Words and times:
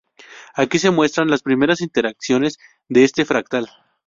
Aquí 0.55 0.79
se 0.79 0.89
muestran 0.89 1.27
las 1.29 1.43
primeras 1.43 1.79
iteraciones 1.79 2.57
de 2.89 3.03
este 3.03 3.23
fractal. 3.23 3.69